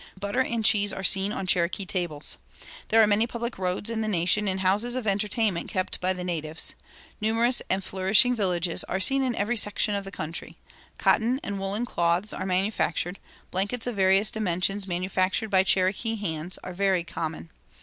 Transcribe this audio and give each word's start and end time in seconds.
Butter 0.19 0.41
and 0.41 0.65
cheese 0.65 0.91
are 0.91 1.03
seen 1.03 1.31
on 1.31 1.45
Cherokee 1.45 1.85
tables. 1.85 2.37
There 2.87 3.03
are 3.03 3.05
many 3.05 3.27
public 3.27 3.59
roads 3.59 3.87
in 3.87 4.01
the 4.01 4.07
nation, 4.07 4.47
and 4.47 4.61
houses 4.61 4.95
of 4.95 5.05
entertainment 5.05 5.69
kept 5.69 6.01
by 6.01 6.11
natives. 6.13 6.73
Numerous 7.21 7.61
and 7.69 7.83
flourishing 7.83 8.35
villages 8.35 8.83
are 8.85 8.99
seen 8.99 9.21
in 9.21 9.35
every 9.35 9.57
section 9.57 9.93
of 9.93 10.03
the 10.03 10.09
country. 10.09 10.57
Cotton 10.97 11.39
and 11.43 11.59
woolen 11.59 11.85
cloths 11.85 12.33
are 12.33 12.47
manufactured; 12.47 13.19
blankets 13.51 13.85
of 13.85 13.95
various 13.95 14.31
dimensions, 14.31 14.87
manufactured 14.87 15.49
by 15.51 15.61
Cherokee 15.61 16.15
hands, 16.15 16.57
are 16.63 16.73
very 16.73 17.03
common. 17.03 17.51